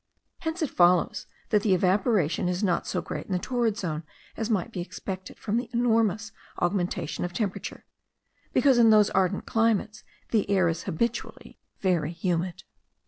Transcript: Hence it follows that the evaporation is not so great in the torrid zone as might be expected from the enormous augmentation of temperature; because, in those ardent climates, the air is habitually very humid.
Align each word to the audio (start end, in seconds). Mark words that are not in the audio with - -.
Hence 0.39 0.63
it 0.63 0.71
follows 0.71 1.27
that 1.51 1.61
the 1.61 1.75
evaporation 1.75 2.49
is 2.49 2.63
not 2.63 2.87
so 2.87 3.03
great 3.03 3.27
in 3.27 3.33
the 3.33 3.37
torrid 3.37 3.77
zone 3.77 4.01
as 4.35 4.49
might 4.49 4.71
be 4.71 4.81
expected 4.81 5.37
from 5.37 5.57
the 5.57 5.69
enormous 5.73 6.31
augmentation 6.59 7.23
of 7.23 7.33
temperature; 7.33 7.85
because, 8.51 8.79
in 8.79 8.89
those 8.89 9.11
ardent 9.11 9.45
climates, 9.45 10.03
the 10.31 10.49
air 10.49 10.67
is 10.69 10.85
habitually 10.85 11.59
very 11.81 12.13
humid. 12.13 12.63